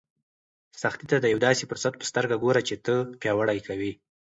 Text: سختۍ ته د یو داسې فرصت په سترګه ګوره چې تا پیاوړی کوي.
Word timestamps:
سختۍ 0.81 1.05
ته 1.11 1.17
د 1.19 1.25
یو 1.33 1.39
داسې 1.47 1.63
فرصت 1.71 1.93
په 1.97 2.05
سترګه 2.11 2.35
ګوره 2.43 2.61
چې 2.67 2.75
تا 2.85 2.95
پیاوړی 3.21 3.59
کوي. 3.67 3.91